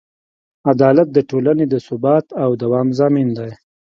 عدالت 0.71 1.07
د 1.13 1.17
ټولنې 1.29 1.65
د 1.69 1.75
ثبات 1.87 2.25
او 2.43 2.49
دوام 2.61 2.87
ضامن 2.99 3.27
دی. 3.37 3.51